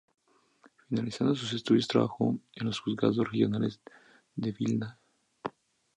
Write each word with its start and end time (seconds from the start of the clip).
Finalizados 0.89 1.37
sus 1.37 1.53
estudios 1.53 1.87
trabajó 1.87 2.35
en 2.55 2.65
los 2.65 2.79
juzgados 2.79 3.17
regionales 3.17 3.79
de 4.35 4.51
Vilna. 4.51 4.97